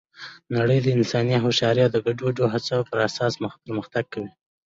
[0.55, 4.31] نړۍ د انساني هوښیارۍ او د ګډو هڅو پر اساس پرمختګ کوي.